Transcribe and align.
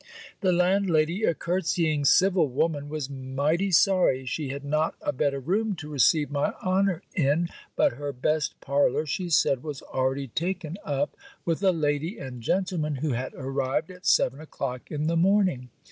The 0.39 0.51
landlady, 0.51 1.25
a 1.25 1.35
curtsying 1.35 2.05
civil 2.05 2.47
woman, 2.47 2.89
was 2.89 3.07
mighty 3.07 3.69
sorry 3.69 4.25
she 4.25 4.49
had 4.49 4.65
not 4.65 4.95
a 4.99 5.13
better 5.13 5.39
room 5.39 5.75
to 5.75 5.91
receive 5.91 6.31
my 6.31 6.53
honour 6.63 7.03
in; 7.13 7.49
but 7.75 7.93
her 7.93 8.11
best 8.11 8.59
parlour, 8.61 9.05
she 9.05 9.29
said, 9.29 9.61
was 9.61 9.83
already 9.83 10.27
taken 10.29 10.79
up 10.83 11.15
with 11.45 11.61
a 11.61 11.71
lady 11.71 12.17
and 12.17 12.41
gentleman, 12.41 12.95
who 12.95 13.11
had 13.11 13.35
arrived 13.35 13.91
at 13.91 14.07
seven 14.07 14.41
o'clock 14.41 14.89
in 14.89 15.05
the 15.05 15.15
morning. 15.15 15.69